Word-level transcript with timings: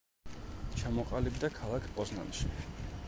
ჩამოყალიბდა 0.79 1.51
ქალაქ 1.59 1.87
პოზნანში. 1.99 2.51